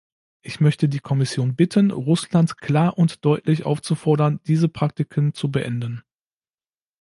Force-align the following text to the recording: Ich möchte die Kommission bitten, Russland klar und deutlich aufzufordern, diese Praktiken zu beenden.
Ich 0.41 0.59
möchte 0.59 0.89
die 0.89 0.97
Kommission 0.99 1.55
bitten, 1.55 1.91
Russland 1.91 2.57
klar 2.57 2.97
und 2.97 3.23
deutlich 3.23 3.67
aufzufordern, 3.67 4.39
diese 4.47 4.67
Praktiken 4.67 5.35
zu 5.35 5.51
beenden. 5.51 6.01